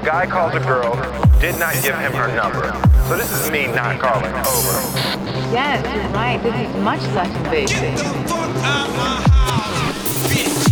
[0.00, 0.94] a guy called a girl,
[1.40, 2.72] did not give him her number.
[3.08, 4.32] So this is me not calling.
[4.32, 4.80] Over.
[5.52, 6.42] Yes, you're right.
[6.42, 8.30] This is much less invasive.
[8.62, 10.69] I called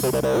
[0.00, 0.40] Bye.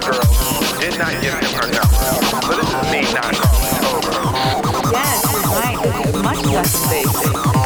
[0.00, 1.96] the girl, did not give him her number.
[2.42, 4.12] So this is me not calling over.
[4.92, 6.22] Yes, right.
[6.22, 7.57] Much less